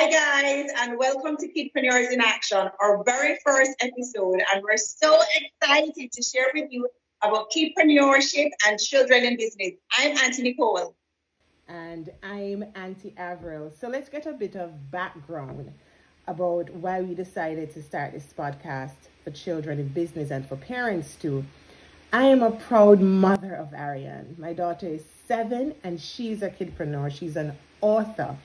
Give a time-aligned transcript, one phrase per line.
[0.00, 4.40] Hi, guys, and welcome to Kidpreneurs in Action, our very first episode.
[4.54, 6.88] And we're so excited to share with you
[7.20, 9.72] about kidpreneurship and children in business.
[9.98, 10.94] I'm Auntie Nicole.
[11.66, 13.72] And I'm Auntie Avril.
[13.72, 15.72] So let's get a bit of background
[16.28, 21.16] about why we decided to start this podcast for children in business and for parents
[21.16, 21.44] too.
[22.12, 24.36] I am a proud mother of Ariane.
[24.38, 27.10] My daughter is seven and she's a kidpreneur.
[27.10, 28.36] She's an author.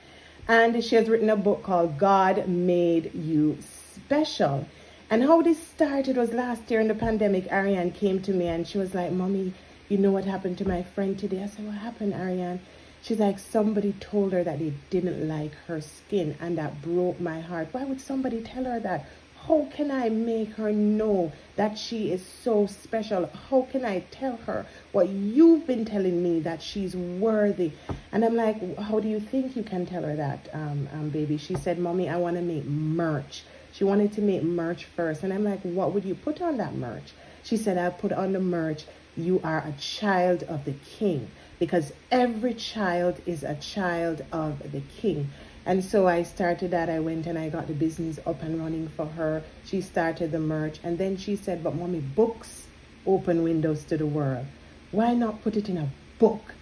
[0.46, 4.66] And she has written a book called God Made You Special.
[5.08, 7.50] And how this started was last year in the pandemic.
[7.50, 9.54] Ariane came to me and she was like, Mommy,
[9.88, 11.42] you know what happened to my friend today?
[11.42, 12.60] I said, What happened, Ariane?
[13.00, 17.40] She's like, somebody told her that they didn't like her skin, and that broke my
[17.40, 17.68] heart.
[17.72, 19.06] Why would somebody tell her that?
[19.46, 23.30] How can I make her know that she is so special?
[23.50, 27.72] How can I tell her what you've been telling me that she's worthy?
[28.14, 31.36] And I'm like, how do you think you can tell her that, um, um, baby?
[31.36, 33.42] She said, Mommy, I want to make merch.
[33.72, 35.24] She wanted to make merch first.
[35.24, 37.12] And I'm like, what would you put on that merch?
[37.42, 38.84] She said, I'll put on the merch,
[39.16, 44.82] you are a child of the king because every child is a child of the
[45.00, 45.28] king.
[45.66, 46.88] And so I started that.
[46.88, 49.42] I went and I got the business up and running for her.
[49.64, 50.78] She started the merch.
[50.84, 52.68] And then she said, But mommy, books
[53.08, 54.46] open windows to the world.
[54.92, 55.88] Why not put it in a
[56.20, 56.54] book?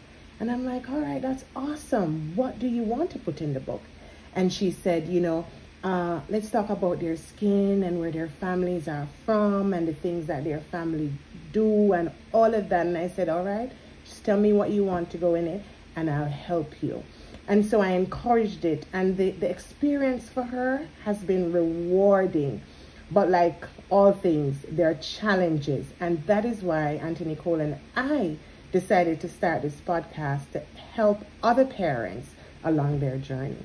[0.43, 2.33] And I'm like, All right, that's awesome.
[2.35, 3.81] What do you want to put in the book?
[4.35, 5.47] And she said, You know,
[5.85, 10.27] uh, let's talk about their skin and where their families are from and the things
[10.27, 11.13] that their family
[11.53, 12.87] do and all of that.
[12.87, 13.70] And I said, All right.
[14.05, 15.63] Just tell me what you want to go in it
[15.95, 17.05] and I'll help you.
[17.47, 18.85] And so I encouraged it.
[18.93, 22.63] And the, the experience for her has been rewarding.
[23.13, 25.87] But like all things, there are challenges.
[26.01, 28.39] And that is why Auntie Cole and I
[28.73, 30.61] decided to start this podcast to
[30.95, 32.31] help other parents
[32.65, 33.64] along their journey.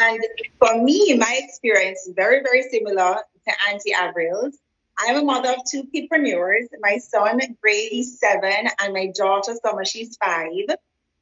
[0.00, 0.20] And
[0.58, 4.58] for me, my experience is very, very similar to Auntie Avril's.
[5.00, 6.66] I'm a mother of two kidpreneurs.
[6.80, 10.50] My son, Grady, is seven, and my daughter, Summer, she's five.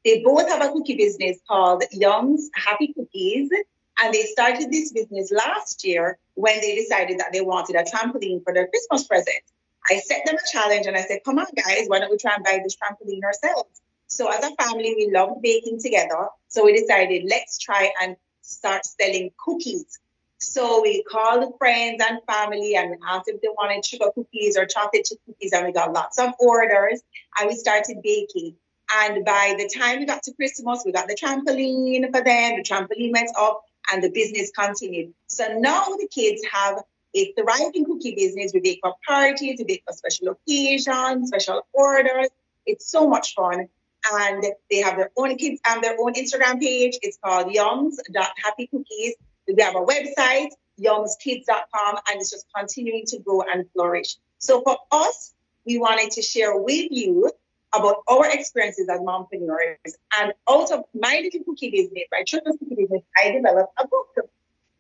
[0.05, 3.51] They both have a cookie business called Yumz Happy Cookies.
[3.99, 8.43] And they started this business last year when they decided that they wanted a trampoline
[8.45, 9.43] for their Christmas present.
[9.89, 12.35] I set them a challenge and I said, come on, guys, why don't we try
[12.35, 13.81] and buy this trampoline ourselves?
[14.09, 16.29] So as a family, we love baking together.
[16.49, 19.99] So we decided, let's try and start selling cookies
[20.39, 25.07] so we called friends and family and asked if they wanted sugar cookies or chocolate
[25.07, 27.01] chip cookies, and we got lots of orders.
[27.39, 28.57] And we started baking.
[28.91, 32.57] And by the time we got to Christmas, we got the trampoline for them.
[32.57, 35.15] The trampoline went up, and the business continued.
[35.27, 36.83] So now the kids have
[37.17, 38.53] a thriving cookie business.
[38.53, 42.29] We bake for parties, we bake for special occasions, special orders.
[42.67, 43.69] It's so much fun.
[44.13, 46.99] And they have their own kids and their own Instagram page.
[47.03, 49.13] It's called yumz.happycookies.
[49.49, 50.51] We have a website,
[50.81, 54.17] yumzkidz.com, and it's just continuing to grow and flourish.
[54.39, 55.35] So for us,
[55.65, 57.31] we wanted to share with you
[57.73, 59.95] about our experiences as mompreneurs.
[60.19, 64.29] And out of my little cookie business, my children's cookie business, I developed a book.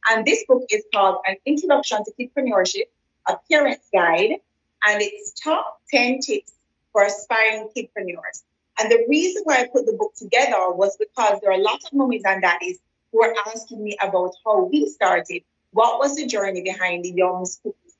[0.08, 2.86] And this book is called An Introduction to Kidpreneurship,
[3.26, 4.40] a parent's guide.
[4.86, 6.52] And it's top 10 tips
[6.92, 8.42] for aspiring kidpreneurs.
[8.78, 11.80] And the reason why I put the book together was because there are a lot
[11.84, 12.78] of mommies and daddies
[13.10, 15.42] who are asking me about how we started.
[15.72, 17.96] What was the journey behind the Yumz cookies?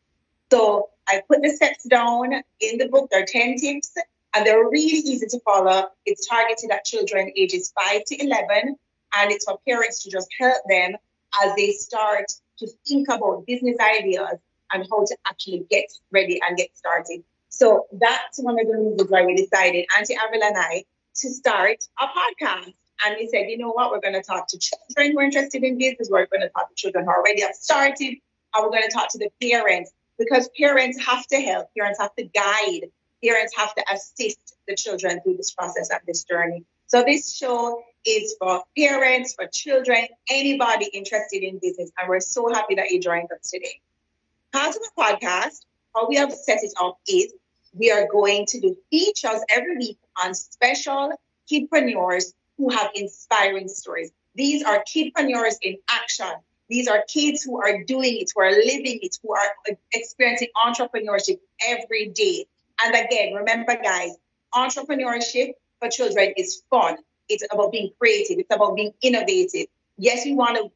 [0.51, 3.09] So I put the steps down in the book.
[3.11, 3.95] There are 10 tips
[4.35, 5.89] and they're really easy to follow.
[6.05, 8.77] It's targeted at children ages 5 to 11
[9.17, 10.97] and it's for parents to just help them
[11.43, 12.27] as they start
[12.59, 14.39] to think about business ideas
[14.73, 17.23] and how to actually get ready and get started.
[17.49, 20.85] So that's one of the reasons why we decided, Auntie Avril and I,
[21.17, 22.75] to start a podcast.
[23.05, 25.63] And we said, you know what, we're going to talk to children who are interested
[25.63, 28.17] in business, we're going to talk to children who already have started,
[28.55, 32.15] and we're going to talk to the parents because parents have to help, parents have
[32.17, 32.89] to guide,
[33.23, 36.65] parents have to assist the children through this process of this journey.
[36.89, 41.91] So this show is for parents, for children, anybody interested in business.
[41.99, 43.81] And we're so happy that you joined us today.
[44.53, 45.65] Part of the podcast,
[45.95, 47.33] how we have set it up is
[47.75, 51.13] we are going to do features every week on special
[51.51, 54.13] kidpreneurs who have inspiring stories.
[54.37, 56.33] These are kidpreneurs in action.
[56.69, 61.41] These are kids who are doing it, who are living it, who are experiencing entrepreneurship
[61.67, 62.47] every day.
[62.85, 64.17] And again, remember, guys,
[64.55, 65.55] entrepreneurship
[65.87, 66.97] for children is fun.
[67.29, 68.39] It's about being creative.
[68.39, 69.67] It's about being innovative.
[69.99, 70.71] Yes, we want to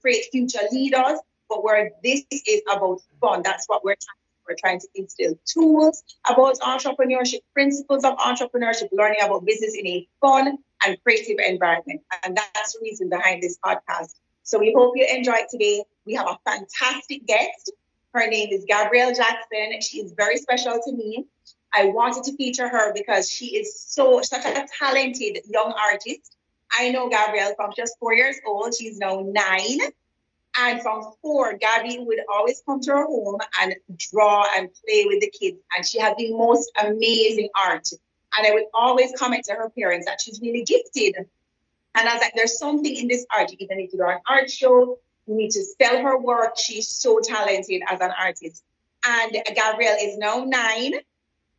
[0.00, 1.18] create future leaders,
[1.48, 3.42] but where this is about fun.
[3.42, 4.18] That's what we're trying
[4.48, 10.08] We're trying to instill tools about entrepreneurship, principles of entrepreneurship, learning about business in a
[10.20, 12.02] fun and creative environment.
[12.24, 14.14] And that's the reason behind this podcast.
[14.42, 15.84] So we hope you enjoy it today.
[16.04, 17.72] We have a fantastic guest.
[18.12, 19.80] Her name is Gabrielle Jackson.
[19.80, 21.26] She is very special to me.
[21.74, 26.36] I wanted to feature her because she is so such a talented young artist.
[26.70, 28.74] I know Gabrielle from just four years old.
[28.74, 29.80] She's now nine.
[30.56, 35.20] And from four, Gabby would always come to her home and draw and play with
[35.20, 35.58] the kids.
[35.76, 37.88] And she has the most amazing art.
[38.36, 41.16] And I would always comment to her parents that she's really gifted.
[41.96, 43.50] And I was like, there's something in this art.
[43.50, 46.56] You need to do an art show, you need to sell her work.
[46.56, 48.62] She's so talented as an artist.
[49.06, 50.94] And Gabrielle is now nine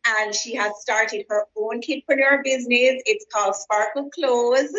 [0.07, 3.01] and she has started her own kidpreneur business.
[3.05, 4.73] It's called Sparkle Clothes.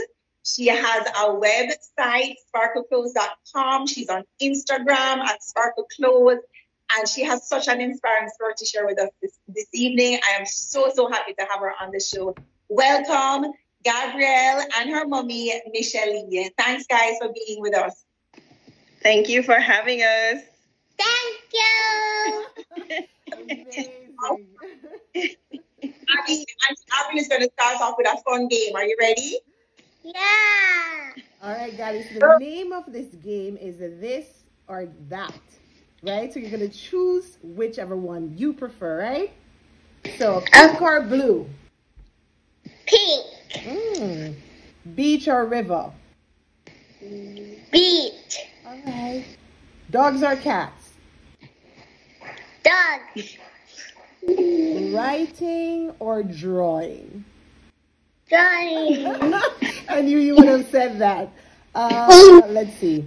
[0.45, 3.89] She has a website, sparkleclothes.com.
[3.89, 6.39] She's on Instagram at Sparkle Clothes.
[6.97, 10.21] And she has such an inspiring story to share with us this, this evening.
[10.23, 12.37] I am so, so happy to have her on the show.
[12.69, 13.53] Welcome,
[13.83, 16.29] Gabrielle and her mommy, Michelle.
[16.57, 18.05] Thanks, guys, for being with us.
[19.03, 20.43] Thank you for having us.
[20.97, 23.07] Thank you.
[27.17, 28.75] Abby is going to start off with a fun game.
[28.75, 29.39] Are you ready?
[30.03, 31.23] Yeah.
[31.43, 32.07] All right, guys.
[32.13, 34.27] The name of this game is this
[34.69, 35.35] or that,
[36.03, 36.33] right?
[36.33, 39.33] So you're going to choose whichever one you prefer, right?
[40.19, 41.49] So pink or blue?
[42.85, 43.27] Pink.
[43.51, 44.35] Mm.
[44.95, 45.91] Beach or river?
[47.01, 48.39] Beach.
[48.67, 49.25] All right.
[49.91, 50.91] Dogs or cats?
[52.63, 53.25] Dog.
[54.27, 57.25] Writing or drawing?
[58.29, 59.07] Drawing.
[59.89, 61.31] I knew you would have said that.
[61.75, 63.05] Uh, let's see.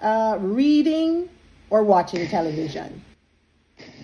[0.00, 1.28] Uh, reading
[1.70, 3.02] or watching television?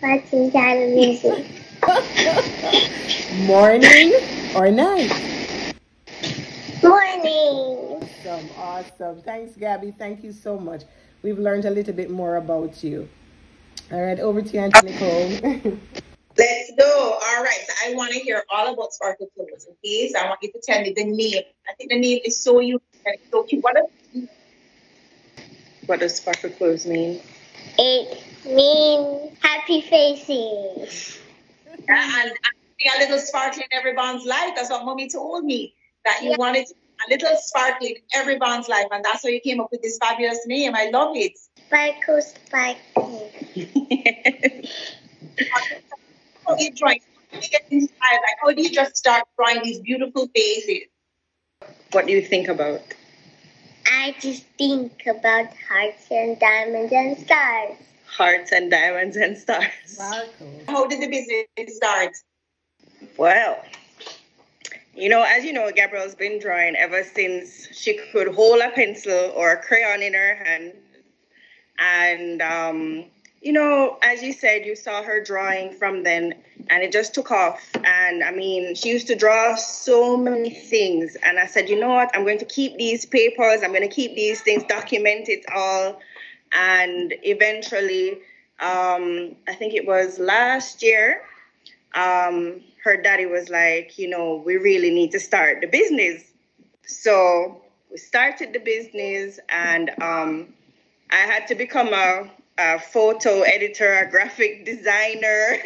[0.02, 1.46] Watching television.
[3.46, 4.14] Morning
[4.54, 5.74] or night?
[6.82, 8.02] Morning.
[8.24, 9.22] Awesome, awesome.
[9.22, 9.90] Thanks, Gabby.
[9.90, 10.82] Thank you so much.
[11.22, 13.08] We've learned a little bit more about you.
[13.90, 15.78] All right, over to you, Auntie Nicole.
[16.44, 17.18] Let's go.
[17.26, 17.58] All right.
[17.66, 19.66] So I want to hear all about Sparkle Clothes.
[19.70, 20.10] Okay.
[20.12, 21.42] So I want you to tell me the name.
[21.68, 23.64] I think the name is so unique and so cute.
[23.64, 24.28] What does,
[25.86, 27.22] what does Sparkle Clothes mean?
[27.78, 31.18] It means happy faces.
[31.88, 32.32] Yeah, and
[32.78, 34.50] see a little sparkle in everyone's life.
[34.54, 35.74] That's what mommy told me.
[36.04, 36.36] That you yeah.
[36.38, 38.86] wanted a little sparkle in everyone's life.
[38.90, 40.74] And that's why you came up with this fabulous name.
[40.74, 41.38] I love it.
[41.68, 43.32] Sparkle, sparkle.
[46.46, 47.00] how do you drawing?
[47.32, 48.20] How do you get inspired?
[48.22, 50.88] Like, how do you just start drawing these beautiful faces?
[51.92, 52.80] What do you think about?
[53.86, 57.76] I just think about hearts and diamonds and stars.
[58.06, 59.98] Hearts and diamonds and stars.
[60.68, 62.12] How did the business start?
[63.16, 63.62] Well,
[64.94, 69.32] you know, as you know, Gabrielle's been drawing ever since she could hold a pencil
[69.34, 70.72] or a crayon in her hand.
[71.78, 73.04] And um,
[73.44, 76.34] you know, as you said, you saw her drawing from then
[76.70, 77.60] and it just took off.
[77.84, 81.14] And I mean, she used to draw so many things.
[81.22, 82.10] And I said, you know what?
[82.14, 86.00] I'm going to keep these papers, I'm going to keep these things, document it all.
[86.52, 88.12] And eventually,
[88.60, 91.20] um, I think it was last year,
[91.94, 96.32] um, her daddy was like, you know, we really need to start the business.
[96.86, 97.60] So
[97.90, 100.54] we started the business, and um,
[101.10, 105.58] I had to become a a photo editor, a graphic designer,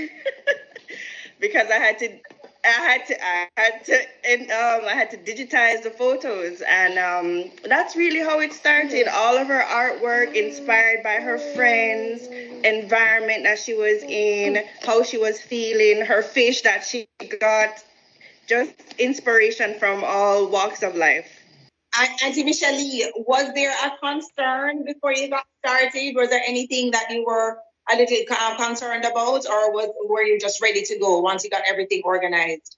[1.40, 2.18] because I had to,
[2.64, 6.99] I had to, I had to, and um, I had to digitize the photos, and
[6.99, 9.07] um, that's really how it started.
[9.09, 12.26] All of her artwork inspired by her friends,
[12.64, 17.07] environment that she was in, how she was feeling, her fish that she
[17.40, 17.85] got,
[18.47, 21.38] just inspiration from all walks of life.
[22.23, 22.78] Auntie Michelle,
[23.26, 26.14] was there a concern before you got started?
[26.14, 27.59] Was there anything that you were
[27.90, 31.62] a little concerned about, or was were you just ready to go once you got
[31.69, 32.76] everything organized?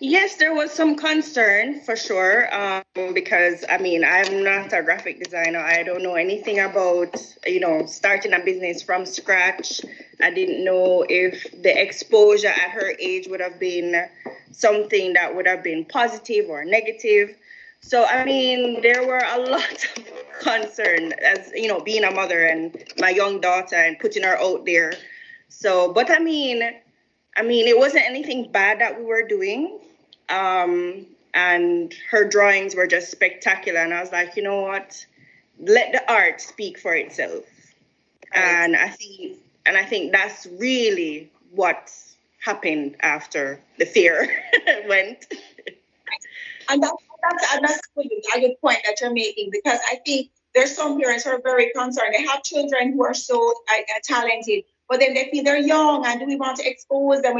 [0.00, 2.82] Yes, there was some concern for sure, um,
[3.14, 5.60] because I mean I'm not a graphic designer.
[5.60, 9.80] I don't know anything about you know starting a business from scratch.
[10.20, 14.08] I didn't know if the exposure at her age would have been
[14.50, 17.36] something that would have been positive or negative.
[17.86, 22.44] So I mean, there were a lot of concern as you know, being a mother
[22.44, 24.94] and my young daughter and putting her out there.
[25.50, 26.62] So, but I mean,
[27.36, 29.78] I mean, it wasn't anything bad that we were doing.
[30.30, 33.80] Um, and her drawings were just spectacular.
[33.80, 35.04] And I was like, you know what?
[35.60, 37.44] Let the art speak for itself.
[38.34, 38.44] Right.
[38.44, 41.92] And I think, And I think that's really what
[42.40, 44.26] happened after the fear
[44.88, 45.26] went.
[46.70, 46.94] And that's,
[47.30, 47.80] that's, and that's
[48.36, 51.72] a good point that you're making because I think there's some parents who are very
[51.74, 52.14] concerned.
[52.14, 56.06] They have children who are so uh, uh talented, but then they feel they're young
[56.06, 57.36] and do we want to expose them?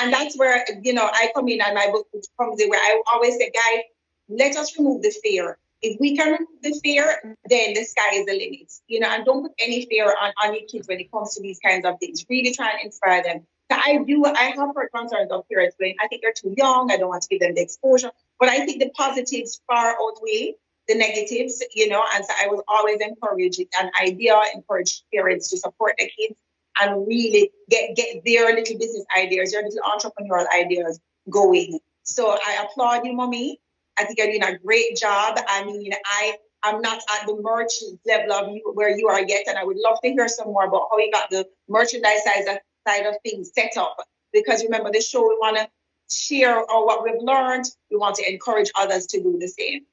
[0.00, 2.06] And that's where, you know, I come in and my book
[2.40, 3.82] comes in where I always say, guys,
[4.28, 5.58] let us remove the fear.
[5.82, 8.72] If we can remove the fear, then the sky is the limit.
[8.88, 11.42] You know, and don't put any fear on, on your kids when it comes to
[11.42, 12.24] these kinds of things.
[12.28, 13.46] Really try and inspire them.
[13.70, 16.90] So I do, I have heard concerns of parents going, I think they're too young,
[16.90, 18.12] I don't want to give them the exposure.
[18.38, 20.56] But I think the positives far outweigh
[20.88, 25.56] the negatives, you know, and so I was always encouraging an idea, encourage parents to
[25.56, 26.38] support their kids
[26.80, 31.00] and really get, get their little business ideas, their little entrepreneurial ideas
[31.30, 31.80] going.
[32.04, 33.60] So I applaud you, mommy.
[33.98, 35.38] I think you're doing a great job.
[35.48, 37.74] I mean, I I'm not at the merch
[38.06, 40.66] level of you where you are yet, and I would love to hear some more
[40.66, 43.96] about how you got the merchandise side side of things set up.
[44.32, 45.68] Because remember, the show we want to
[46.10, 47.66] share or what we've learned.
[47.90, 49.84] We want to encourage others to do the same.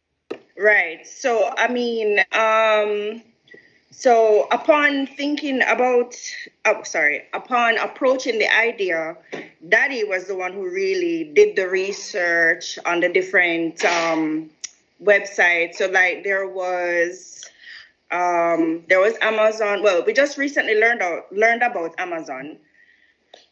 [0.57, 1.05] Right.
[1.07, 3.21] So I mean, um,
[3.93, 6.15] so upon thinking about,
[6.65, 9.15] oh, sorry, upon approaching the idea,
[9.69, 14.49] Daddy was the one who really did the research on the different um,
[15.01, 15.75] websites.
[15.75, 17.45] So like there was,
[18.11, 19.83] um, there was Amazon.
[19.83, 22.57] Well, we just recently learned out, learned about Amazon,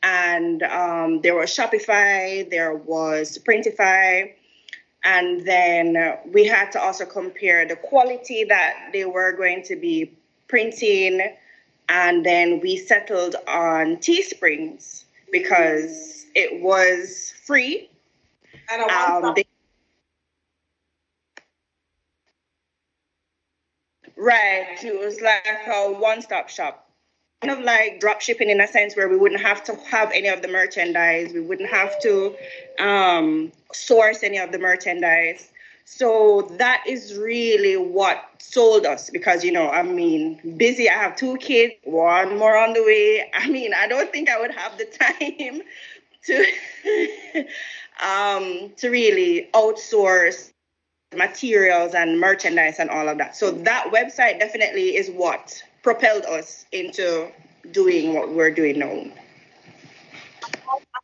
[0.03, 2.49] and um, there was Shopify.
[2.49, 4.33] There was Printify.
[5.03, 10.11] And then we had to also compare the quality that they were going to be
[10.47, 11.21] printing,
[11.89, 17.89] and then we settled on Teesprings because it was free.
[18.71, 19.45] Um, they,
[24.17, 26.90] right, it was like a one-stop shop
[27.41, 30.27] kind of like drop shipping in a sense where we wouldn't have to have any
[30.27, 32.35] of the merchandise we wouldn't have to
[32.79, 35.51] um, source any of the merchandise
[35.91, 40.89] so that is really what sold us because, you know, I mean, busy.
[40.89, 43.29] I have two kids, one more on the way.
[43.33, 45.61] I mean, I don't think I would have the time
[46.25, 47.45] to
[48.01, 50.51] um, to really outsource
[51.13, 53.35] materials and merchandise and all of that.
[53.35, 57.31] So that website definitely is what propelled us into
[57.71, 59.05] doing what we're doing now.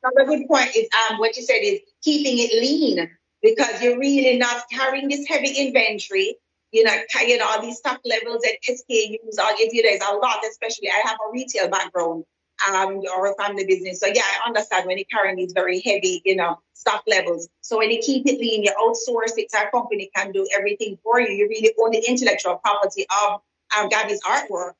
[0.03, 3.09] Another good point is um, what you said is keeping it lean
[3.41, 6.35] because you're really not carrying this heavy inventory.
[6.71, 9.39] You're not carrying all these stock levels and SKUs.
[9.39, 12.25] All you do there's a lot, especially I have a retail background
[12.69, 13.99] um, or a family business.
[13.99, 17.47] So yeah, I understand when you're carrying these very heavy, you know, stock levels.
[17.61, 20.97] So when you keep it lean, you outsource it, so a company can do everything
[21.03, 21.29] for you.
[21.29, 23.41] You really own the intellectual property of
[23.75, 24.73] um, Gabby's artwork,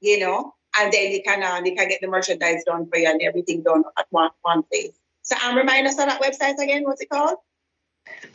[0.00, 3.08] you know, and then you can uh, you can get the merchandise done for you
[3.08, 4.92] and everything done at one one place.
[5.22, 6.84] So I'm um, remind us of that website again.
[6.84, 7.38] What's it called?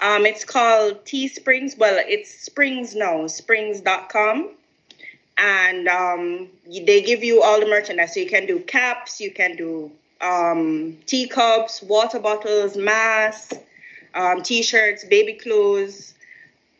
[0.02, 1.76] Um, it's called Teesprings.
[1.78, 4.52] Well, it's Springs now, springs.com.
[5.38, 8.14] And um, they give you all the merchandise.
[8.14, 13.54] So you can do caps, you can do um, teacups, water bottles, masks,
[14.14, 16.14] um, t shirts, baby clothes,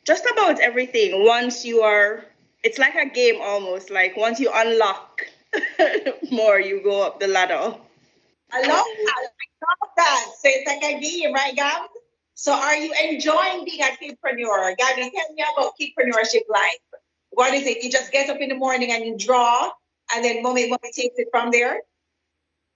[0.06, 1.26] just about everything.
[1.26, 2.24] Once you are,
[2.64, 3.90] it's like a game almost.
[3.90, 5.22] Like once you unlock
[6.32, 7.76] more, you go up the ladder.
[8.52, 9.16] I love that.
[9.16, 10.26] I love that.
[10.40, 11.90] So it's like a game, right, Gab?
[12.36, 14.76] So are you enjoying being a kidpreneur?
[14.78, 16.80] Gabby, tell me about kidpreneurship life.
[17.32, 17.84] What is it?
[17.84, 19.72] You just get up in the morning and you draw,
[20.14, 21.82] and then mommy, mommy takes it from there?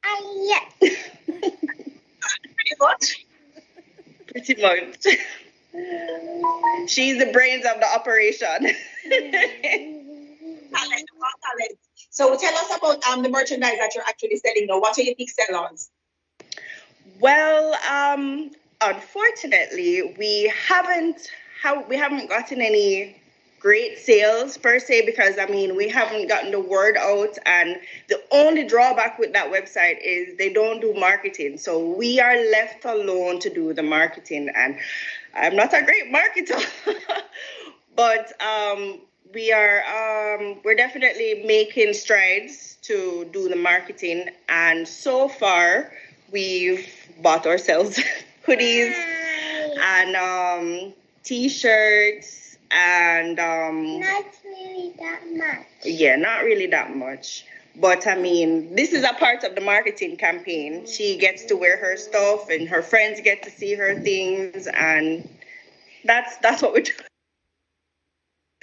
[0.03, 0.59] Uh, yeah.
[0.79, 3.25] Pretty much.
[4.27, 5.05] Pretty much.
[6.87, 8.47] She's the brains of the operation.
[9.09, 9.99] talent,
[10.73, 11.79] talent.
[12.09, 14.79] So tell us about um, the merchandise that you're actually selling now.
[14.79, 15.89] What are your big sellers?
[17.19, 21.29] Well, um, unfortunately, we haven't
[21.61, 23.17] how we haven't gotten any
[23.59, 28.21] great sales per se because I mean we haven't gotten the word out and the
[28.31, 31.57] only drawback with that website is they don't do marketing.
[31.57, 34.77] So we are left alone to do the marketing and
[35.37, 36.63] I'm not a great marketer.
[37.95, 38.99] but um,
[39.33, 45.91] we are um, we're definitely making strides to do the marketing and so far
[46.31, 46.87] we've
[47.21, 47.99] bought ourselves
[48.47, 48.93] hoodies
[49.79, 55.65] and um, t-shirts and um, not really that much.
[55.83, 57.45] Yeah, not really that much.
[57.79, 60.87] But I mean, this is a part of the marketing campaign.
[60.87, 65.29] She gets to wear her stuff, and her friends get to see her things, and
[66.03, 66.93] that's that's what we do.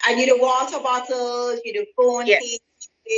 [0.09, 2.59] And you do water bottles, you do phone yes.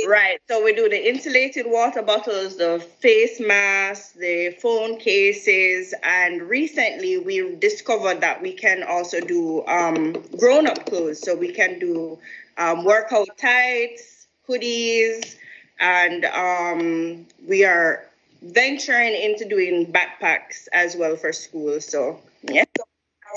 [0.05, 0.39] Right.
[0.49, 7.17] So we do the insulated water bottles, the face masks, the phone cases, and recently
[7.17, 11.21] we discovered that we can also do um, grown-up clothes.
[11.21, 12.19] So we can do
[12.57, 15.37] um, workout tights, hoodies,
[15.79, 18.05] and um, we are
[18.41, 21.79] venturing into doing backpacks as well for school.
[21.81, 22.65] So yeah.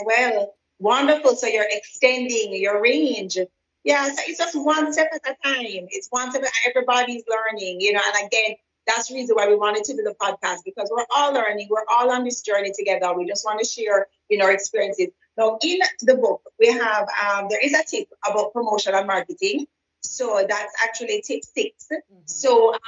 [0.04, 1.36] Well, wonderful.
[1.36, 3.38] So you're extending your range
[3.84, 5.86] yeah, so it's just one step at a time.
[5.90, 6.44] It's one step.
[6.68, 8.00] Everybody's learning, you know.
[8.04, 8.56] And again,
[8.86, 11.68] that's the reason why we wanted to do the podcast because we're all learning.
[11.70, 13.14] We're all on this journey together.
[13.14, 15.08] We just want to share, you know, experiences.
[15.38, 19.66] Now, in the book, we have um, there is a tip about promotion and marketing.
[20.02, 22.16] So that's actually tip 6 mm-hmm.
[22.26, 22.74] So.
[22.74, 22.80] Um,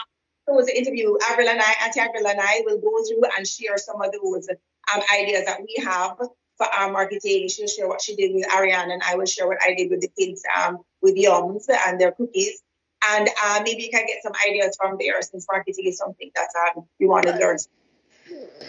[0.49, 1.15] so was the interview.
[1.31, 4.49] Avril and I, Auntie Avril and I will go through and share some of those
[4.93, 6.17] um, ideas that we have
[6.57, 7.49] for our marketing.
[7.49, 10.01] She'll share what she did with Ariane, and I will share what I did with
[10.01, 12.63] the kids um, with Yumz and their cookies.
[13.05, 16.49] And uh, maybe you can get some ideas from there since marketing is something that
[16.77, 17.59] um, you want to learn.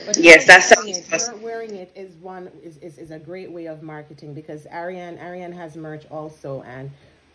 [0.06, 1.42] But yes, that's it.
[1.42, 5.52] wearing it is one is, is, is a great way of marketing because Ariane Ariane
[5.52, 6.90] has merch also, and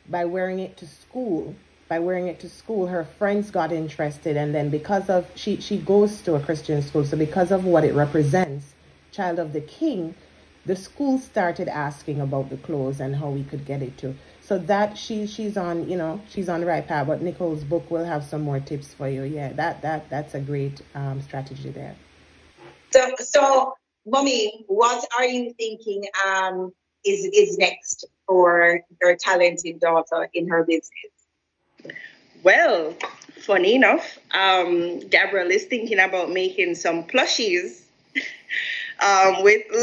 [0.09, 1.55] by wearing it to school,
[1.89, 5.79] by wearing it to school, her friends got interested, and then because of she she
[5.79, 8.75] goes to a Christian school, so because of what it represents,
[9.13, 10.15] child of the King,
[10.67, 14.15] the school started asking about the clothes and how we could get it to.
[14.43, 17.07] So that she she's on, you know, she's on the right path.
[17.07, 19.23] But Nicole's book will have some more tips for you.
[19.23, 21.97] Yeah, that that that's a great um, strategy there.
[22.91, 23.75] So so,
[24.07, 26.73] mommy, what are you thinking um,
[27.09, 31.95] is is next for your talented daughter in her business?
[32.43, 32.95] Well,
[33.41, 37.83] funny enough, um, Gabrielle is thinking about making some plushies
[39.03, 39.63] um, with.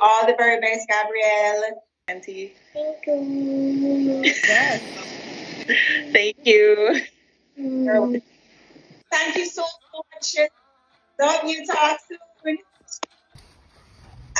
[0.00, 1.82] All the very best, Gabrielle.
[2.08, 2.54] Auntie.
[2.72, 4.22] Thank you.
[4.24, 4.80] Yes.
[6.12, 7.00] Thank you.
[7.56, 9.64] Thank you so
[10.14, 10.36] much.
[11.18, 11.66] Love you.
[11.66, 12.58] Talk soon.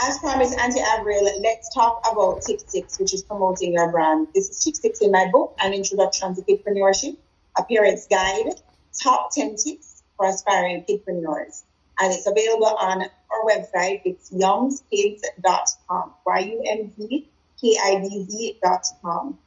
[0.02, 4.28] As promised, Auntie Avril, let's talk about Tip 6, which is promoting your brand.
[4.35, 7.16] This is Tip 6 in my book, An Introduction to Kidpreneurship,
[7.56, 8.61] a parent's guide,
[9.02, 11.62] top 10 tips for aspiring kidpreneurs.
[11.98, 14.02] And it's available on our website.
[14.04, 17.28] It's yumzkidz.com, Y-U-M-Z
[17.62, 19.38] kidz.com.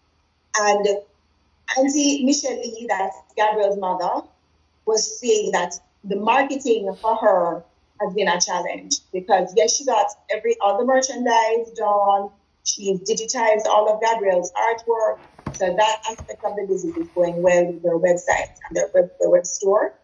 [0.60, 0.88] And
[1.78, 4.26] Auntie Michelle Lee, that's Gabrielle's mother,
[4.86, 7.64] was saying that the marketing for her
[8.02, 12.30] has been a challenge because yes, she got every the merchandise done.
[12.64, 15.20] She's digitized all of Gabrielle's artwork.
[15.56, 19.10] So that aspect of the business is going well with their website and their web,
[19.20, 19.96] their web store.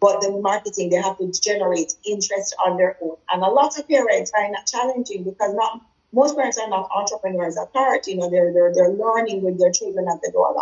[0.00, 3.16] But the marketing, they have to generate interest on their own.
[3.30, 5.80] And a lot of parents find that challenging because not
[6.12, 8.06] most parents are not entrepreneurs at heart.
[8.06, 10.54] You know, they're, they're, they're learning with their children at the door.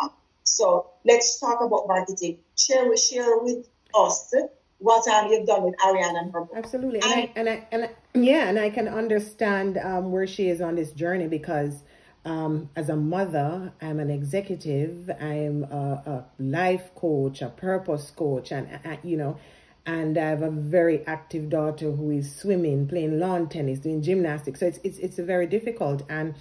[0.44, 2.38] So let's talk about marketing.
[2.56, 4.32] Share with, share with us
[4.80, 6.50] what um, you've done with Ariane and her book.
[6.56, 7.00] Absolutely.
[7.02, 10.60] And, I, and, I, and I, yeah, and I can understand um, where she is
[10.60, 11.82] on this journey because
[12.24, 18.52] um, as a mother, I'm an executive, I'm a, a life coach, a purpose coach,
[18.52, 19.38] and, uh, you know,
[19.86, 24.60] and I have a very active daughter who is swimming, playing lawn tennis, doing gymnastics.
[24.60, 26.02] So it's it's it's very difficult.
[26.08, 26.34] And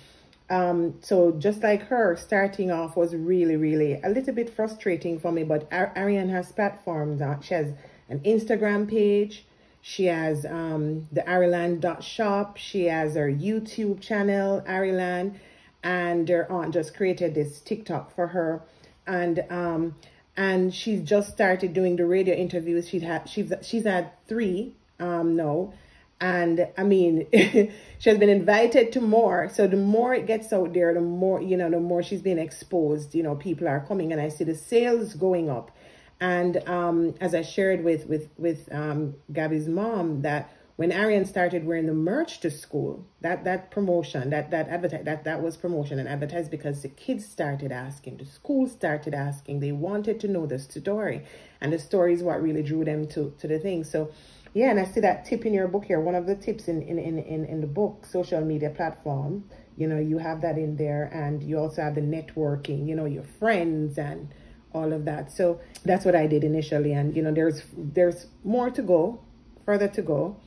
[0.50, 5.32] um, so just like her, starting off was really really a little bit frustrating for
[5.32, 5.44] me.
[5.44, 7.22] But Ariane has platforms.
[7.22, 7.74] Uh, she has
[8.10, 9.46] an Instagram page.
[9.82, 12.58] She has um, the Ariland.shop.
[12.58, 15.36] She has her YouTube channel, Ariland.
[15.82, 18.62] And her aunt just created this TikTok for her.
[19.08, 19.96] And um,
[20.40, 22.88] and she's just started doing the radio interviews.
[22.88, 25.74] She's had she's she's had three um no,
[26.22, 29.50] and I mean she has been invited to more.
[29.50, 32.40] So the more it gets out there, the more you know, the more she's being
[32.40, 33.14] exposed.
[33.14, 35.72] You know, people are coming, and I see the sales going up.
[36.22, 41.66] And um, as I shared with with with um, Gabby's mom, that when Ariane started
[41.66, 46.00] wearing the merch to school, that that promotion, that that advertise that that was promotion
[46.00, 50.46] and advertised because the kids started asking, the school started asking, they wanted to know
[50.46, 51.26] the story,
[51.62, 53.84] and the story is what really drew them to to the thing.
[53.84, 54.12] So,
[54.54, 56.00] yeah, and I see that tip in your book here.
[56.00, 59.50] One of the tips in in in in, in the book, social media platform.
[59.78, 62.88] You know, you have that in there, and you also have the networking.
[62.88, 64.30] You know, your friends and
[64.74, 65.32] all of that.
[65.32, 69.20] So that's what I did initially, and you know, there's there's more to go,
[69.66, 70.38] further to go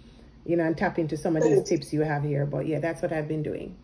[0.45, 2.47] you know, and tap into some of these tips you have here.
[2.47, 3.77] But yeah, that's what I've been doing.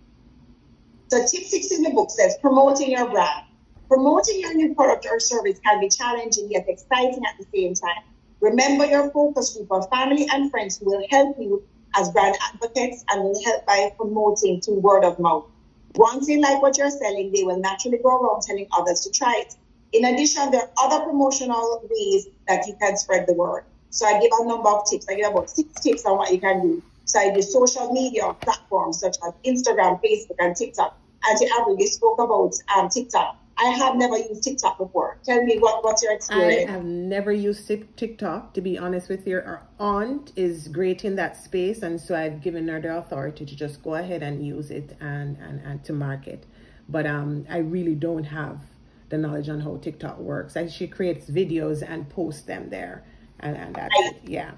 [1.09, 3.45] So tip six in the book says promoting your brand.
[3.89, 8.03] Promoting your new product or service can be challenging yet exciting at the same time.
[8.41, 11.63] Remember your focus group of family and friends who will help you
[11.95, 15.47] as brand advocates and will help by promoting to word of mouth.
[15.95, 19.43] Once they like what you're selling, they will naturally go around telling others to try
[19.47, 19.55] it.
[19.93, 23.65] In addition, there are other promotional ways that you can spread the word.
[23.91, 25.07] So I give a number of tips.
[25.09, 26.83] I give about six tips on what you can do.
[27.05, 30.97] So I do social media platforms such as Instagram, Facebook, and TikTok.
[31.25, 33.37] Avril, you spoke about um, TikTok.
[33.59, 35.19] I have never used TikTok before.
[35.25, 36.71] Tell me what, what's your experience?
[36.71, 39.39] I have never used TikTok, to be honest with you.
[39.39, 43.57] Our aunt is great in that space, and so I've given her the authority to
[43.57, 46.45] just go ahead and use it and, and, and to market.
[46.89, 48.61] But um, I really don't have
[49.09, 50.57] the knowledge on how TikTok works.
[50.57, 53.05] And she creates videos and posts them there
[53.41, 54.21] and, and that's right.
[54.25, 54.53] yeah.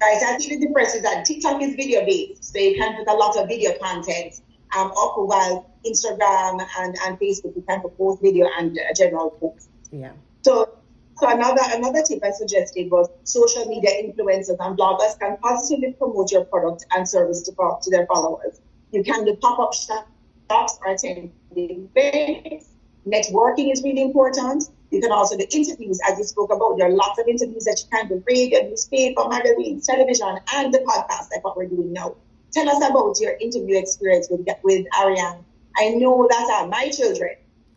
[0.00, 3.08] Right, I think the difference is that TikTok is video based, so you can put
[3.08, 4.40] a lot of video content
[4.76, 9.30] um, up while Instagram and, and Facebook you can post both video and uh, general
[9.30, 9.68] posts.
[9.90, 10.12] Yeah.
[10.42, 10.78] So
[11.16, 16.30] so another another tip I suggested was social media influencers and bloggers can positively promote
[16.30, 18.60] your product and service to, to their followers.
[18.92, 22.68] You can do pop-up shops or attend events.
[23.10, 24.64] Networking is really important.
[24.90, 26.76] You can also do interviews, as you spoke about.
[26.78, 30.78] There are lots of interviews that you can do, radio, newspaper, magazines, television, and the
[30.78, 32.16] podcast, like what we're doing now.
[32.52, 35.44] Tell us about your interview experience with, with Ariane.
[35.76, 37.36] I know that uh, my children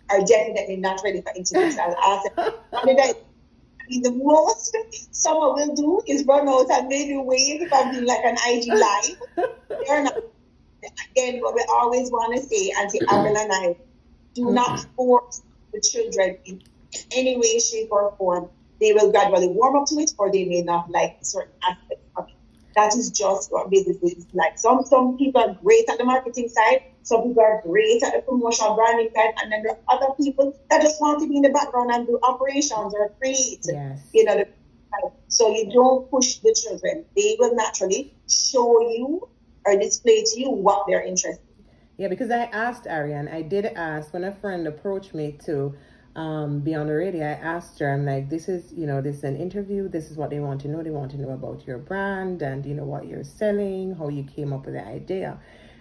[0.10, 1.78] are definitely not ready for interviews.
[1.78, 3.14] I'll ask them, what did I
[4.00, 4.78] the most
[5.12, 8.68] someone will do is run out and maybe wave if I'm doing like an IG
[8.68, 9.50] live.
[9.86, 10.16] They're not.
[11.12, 13.76] Again, what we always want to say, Auntie Avril and I,
[14.34, 15.42] do not force
[15.74, 16.62] the children in
[17.12, 20.62] any way, shape, or form, they will gradually warm up to it or they may
[20.62, 22.36] not like certain aspects of it.
[22.76, 24.58] That is just what business is like.
[24.58, 28.22] Some some people are great at the marketing side, some people are great at the
[28.22, 31.42] promotional branding side, and then there are other people that just want to be in
[31.42, 33.66] the background and do operations or create.
[33.66, 34.00] Yes.
[34.14, 34.48] You know, the,
[35.28, 37.06] so you don't push the children.
[37.16, 39.28] They will naturally show you
[39.66, 41.51] or display to you what they're interested in.
[42.02, 45.76] Yeah, because I asked Ariane, I did ask when a friend approached me to
[46.16, 49.18] um, be on the radio, I asked her, I'm like, this is, you know, this
[49.18, 49.88] is an interview.
[49.88, 50.82] This is what they want to know.
[50.82, 54.24] They want to know about your brand and, you know, what you're selling, how you
[54.24, 55.40] came up with the idea.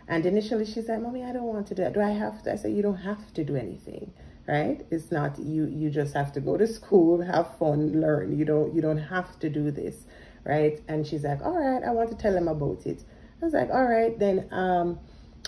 [0.09, 1.95] And initially she's like, mommy, I don't want to do that.
[1.95, 2.53] Do I have to?
[2.53, 4.13] I said, you don't have to do anything,
[4.47, 4.85] right?
[4.91, 8.39] It's not, you, you just have to go to school, have fun, learn.
[8.39, 10.05] You don't, you don't have to do this,
[10.45, 10.83] right?
[10.87, 13.05] And she's like, all right, I want to tell them about it.
[13.41, 14.99] I was like, all right, then, um,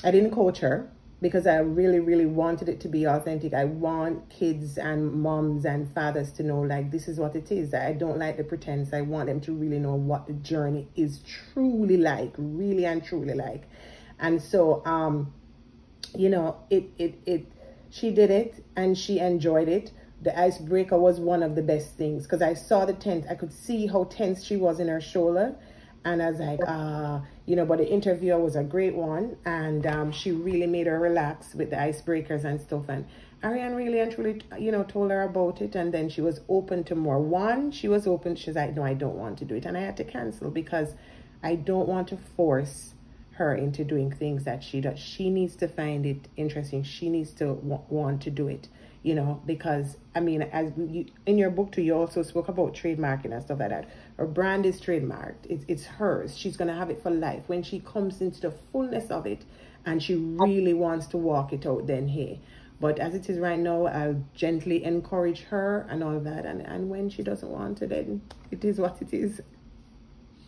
[0.04, 0.90] I didn't coach her
[1.22, 3.54] because I really, really wanted it to be authentic.
[3.54, 7.72] I want kids and moms and fathers to know like this is what it is.
[7.72, 8.92] I don't like the pretense.
[8.92, 13.34] I want them to really know what the journey is truly like, really and truly
[13.34, 13.68] like.
[14.18, 15.32] And so, um,
[16.16, 17.52] you know, it, it, it,
[17.90, 19.92] she did it and she enjoyed it.
[20.22, 23.26] The icebreaker was one of the best things because I saw the tense.
[23.30, 25.54] I could see how tense she was in her shoulder
[26.04, 29.86] and I was like, uh, you know, but the interviewer was a great one, and
[29.86, 32.88] um, she really made her relax with the icebreakers and stuff.
[32.88, 33.06] And
[33.44, 36.84] Ariane really and truly, you know, told her about it, and then she was open
[36.84, 37.18] to more.
[37.18, 38.36] One, she was open.
[38.36, 40.94] She's like, no, I don't want to do it, and I had to cancel because
[41.42, 42.94] I don't want to force
[43.32, 44.98] her into doing things that she does.
[44.98, 46.82] She needs to find it interesting.
[46.82, 48.68] She needs to want to do it
[49.02, 52.74] you know, because I mean, as you, in your book too, you also spoke about
[52.74, 53.88] trademarking and stuff like that.
[54.18, 55.46] Her brand is trademarked.
[55.48, 56.36] It's, it's hers.
[56.36, 57.42] She's going to have it for life.
[57.46, 59.44] When she comes into the fullness of it
[59.86, 62.40] and she really wants to walk it out, then hey.
[62.80, 66.44] But as it is right now, I'll gently encourage her and all that.
[66.44, 68.20] And, and when she doesn't want to, then
[68.50, 69.40] it is what it is.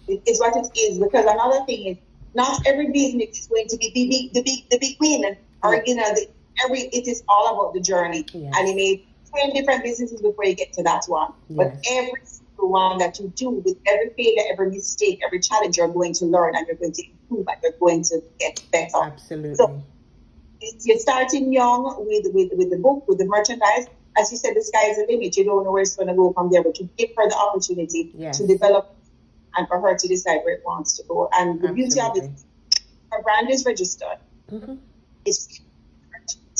[0.08, 0.98] It is what it is.
[0.98, 1.96] Because another thing is,
[2.34, 5.82] not every business is going to be the big, the big, the big win, or
[5.86, 6.26] you know, the,
[6.64, 8.26] every it is all about the journey.
[8.32, 8.52] Yes.
[8.58, 11.32] And you made ten different businesses before you get to that one.
[11.48, 11.56] Yes.
[11.56, 12.22] But every
[12.66, 16.56] one that you do, with every failure, every mistake, every challenge, you're going to learn
[16.56, 19.02] and you're going to improve and you're going to get better.
[19.02, 19.54] Absolutely.
[19.54, 19.82] So
[20.82, 23.86] you're starting young with, with, with the book, with the merchandise.
[24.16, 25.36] As you said, the sky is the limit.
[25.36, 27.36] You don't know where it's going to go from there, but you give her the
[27.36, 28.38] opportunity yes.
[28.38, 28.94] to develop
[29.56, 31.28] and for her to decide where it wants to go.
[31.32, 32.30] And the beauty of it,
[33.10, 34.18] her brand is registered.
[34.50, 34.74] Mm-hmm.
[35.24, 35.60] It's,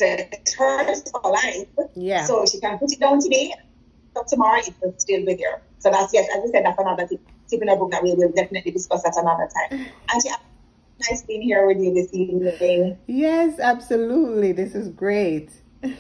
[0.01, 1.69] it's hers for life.
[1.95, 2.25] Yeah.
[2.25, 3.55] So she can put it down today,
[4.15, 5.63] so tomorrow it will still be there.
[5.85, 8.15] So that's yes, as I said, that's another tip, tip in a book that we
[8.15, 9.87] will definitely discuss at another time.
[10.11, 10.31] And she,
[11.11, 12.97] nice being here with you this evening.
[13.07, 14.53] Yes, absolutely.
[14.53, 15.51] This is great.
[15.83, 15.93] I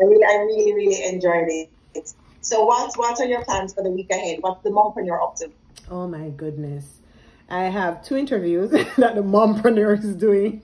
[0.00, 2.12] really, I really, really enjoyed it.
[2.40, 4.38] So what what are your plans for the week ahead?
[4.40, 5.52] What's the mompreneur up to?
[5.88, 7.02] Oh my goodness.
[7.48, 10.60] I have two interviews that the mompreneur is doing.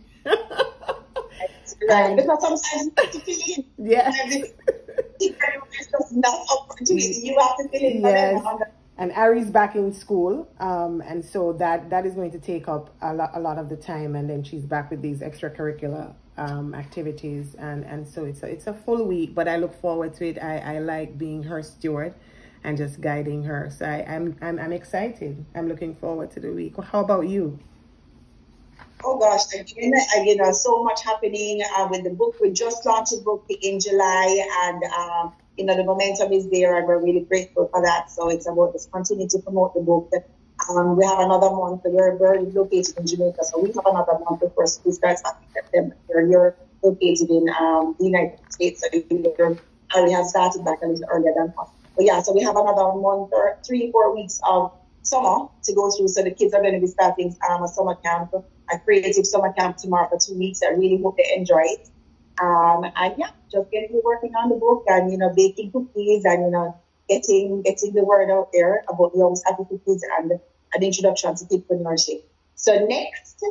[1.88, 3.65] right, because sometimes you have to fill in.
[3.79, 4.11] Yeah.
[6.13, 7.21] Not opportunity.
[7.23, 8.45] You have to fill in yes.
[8.99, 12.95] And Ari's back in school, um, and so that that is going to take up
[13.01, 16.75] a lot a lot of the time, and then she's back with these extracurricular um,
[16.75, 20.29] activities and and so it's a, it's a full week but I look forward to
[20.29, 20.43] it.
[20.43, 22.15] I, I like being her steward
[22.65, 23.71] and just guiding her.
[23.77, 25.45] So I, I'm, I'm I'm excited.
[25.55, 26.75] I'm looking forward to the week.
[26.83, 27.59] How about you?
[29.05, 29.93] Oh gosh again
[30.25, 32.37] you know so much happening uh, with the book.
[32.41, 36.79] We just launched the book in July and um, you know the momentum is there
[36.79, 40.11] and we're really grateful for that so it's about just continuing to promote the book
[40.71, 41.83] um, we have another month.
[41.85, 45.53] We're, we're located in Jamaica, so we have another month before school starts back in
[45.53, 45.97] September.
[46.09, 49.35] You're located in um, the United States, so you
[49.95, 51.69] already have started back a little earlier than us.
[51.97, 55.91] But yeah, so we have another month or three, four weeks of summer to go
[55.91, 56.09] through.
[56.09, 58.33] So the kids are going to be starting um, a summer camp,
[58.73, 60.61] a creative summer camp tomorrow for two weeks.
[60.62, 61.88] I really hope they enjoy it.
[62.40, 66.45] Um, and yeah, just getting working on the book and you know baking cookies and
[66.45, 66.77] you know
[67.09, 70.33] getting getting the word out there about Yumz Happy Cookies and
[70.75, 72.23] an introduction to entrepreneurship.
[72.55, 73.45] So next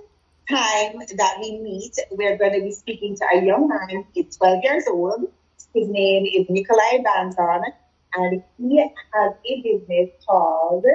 [0.50, 4.06] time that we meet, we're going to be speaking to a young man.
[4.14, 5.32] He's 12 years old.
[5.74, 7.64] His name is Nikolai Banton,
[8.16, 10.86] and he has a business called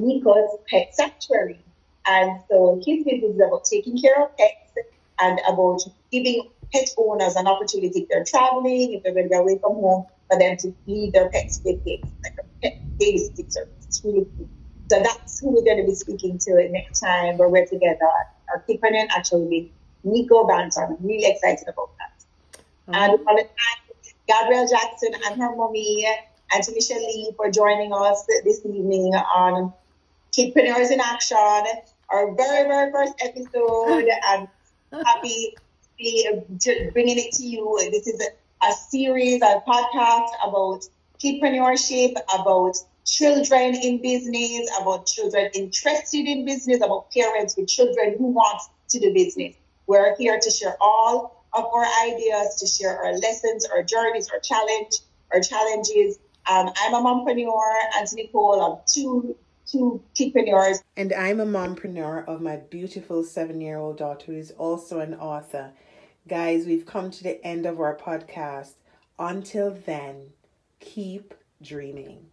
[0.00, 1.60] Nico's Pet Sanctuary.
[2.06, 4.88] And so his business is about taking care of pets
[5.20, 9.36] and about giving pet owners an opportunity if they're traveling, if they're going to be
[9.36, 13.52] away from home, for them to feed their pets with cakes, like a pet babysitting
[13.52, 13.86] service.
[13.86, 14.48] It's really cool.
[14.90, 18.08] So that's who we're going to be speaking to next time where we're together.
[18.50, 19.72] Our companion actually will be
[20.04, 20.96] Nico Banton.
[20.98, 22.58] I'm really excited about that.
[22.58, 22.94] Mm-hmm.
[22.94, 26.06] And we want to thank Gabrielle Jackson and her mommy
[26.52, 29.72] and Tanisha Lee for joining us this evening on
[30.36, 31.36] Kidpreneurs in Action,
[32.10, 34.08] our very, very first episode.
[34.30, 34.48] and
[35.04, 35.54] happy
[35.98, 36.28] be
[36.92, 37.76] bringing it to you.
[37.90, 38.22] This is
[38.62, 40.88] a, series, a podcast about
[41.20, 48.28] entrepreneurship, about children in business, about children interested in business, about parents with children who
[48.28, 49.56] want to do business.
[49.86, 54.40] We're here to share all of our ideas, to share our lessons, our journeys, our
[54.40, 55.00] challenge,
[55.32, 56.18] our challenges.
[56.48, 59.36] Um, I'm a mompreneur, and Nicole of two
[59.70, 60.82] two entrepreneurs.
[60.96, 65.72] And I'm a mompreneur of my beautiful seven-year-old daughter who is also an author.
[66.28, 68.74] Guys, we've come to the end of our podcast.
[69.18, 70.32] Until then,
[70.78, 72.26] keep dreaming.